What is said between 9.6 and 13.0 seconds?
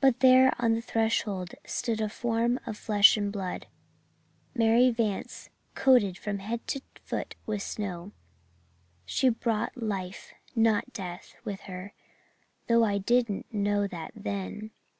Life, not Death, with her, though I